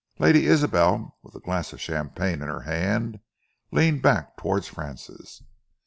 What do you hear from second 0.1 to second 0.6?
Lady